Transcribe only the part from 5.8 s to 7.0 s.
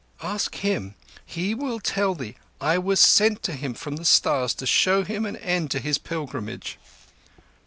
pilgrimage."